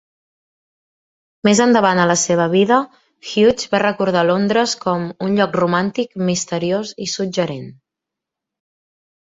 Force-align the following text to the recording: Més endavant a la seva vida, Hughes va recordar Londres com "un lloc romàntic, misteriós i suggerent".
Més 1.47 1.59
endavant 1.65 1.99
a 2.03 2.07
la 2.11 2.15
seva 2.21 2.47
vida, 2.53 2.79
Hughes 3.33 3.69
va 3.75 3.83
recordar 3.85 4.25
Londres 4.31 4.75
com 4.87 5.07
"un 5.29 5.39
lloc 5.41 5.55
romàntic, 5.61 6.19
misteriós 6.31 6.97
i 7.07 7.11
suggerent". 7.17 7.73